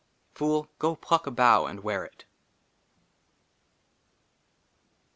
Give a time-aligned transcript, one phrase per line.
[0.33, 2.25] FOOL, GO PLUCK A BOUGH AND WEAR IT.